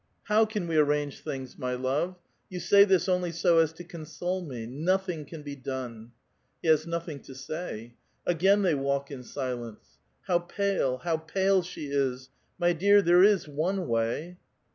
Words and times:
'"How 0.23 0.45
can 0.47 0.67
we 0.67 0.77
arrange 0.77 1.19
things, 1.19 1.59
my 1.59 1.75
love? 1.75 2.15
You 2.49 2.59
say 2.59 2.85
this 2.85 3.07
only 3.07 3.31
so 3.31 3.59
as 3.59 3.71
to 3.73 3.83
console 3.83 4.41
me. 4.43 4.65
Nothing 4.65 5.25
can 5.25 5.43
be 5.43 5.55
done!" 5.55 6.11
lie 6.63 6.71
lias 6.71 6.87
nothing 6.87 7.19
to 7.19 7.35
say. 7.35 7.93
Again 8.25 8.63
they 8.63 8.73
walk 8.73 9.11
in 9.11 9.21
silence. 9.21 9.99
'"ilow 10.27 10.47
pale, 10.49 10.97
how 11.03 11.17
pale 11.17 11.61
she 11.61 11.85
is!— 11.91 12.29
My 12.59 12.73
dear, 12.73 13.03
there 13.03 13.21
is 13.21 13.47
one 13.47 13.85
wav." 13.85 14.37